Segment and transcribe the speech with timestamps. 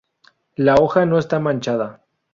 [0.55, 2.01] La hoja no está manchada.